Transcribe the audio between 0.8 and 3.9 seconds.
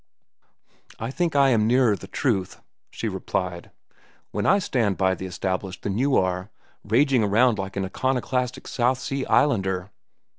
"I think I am nearer the truth," she replied,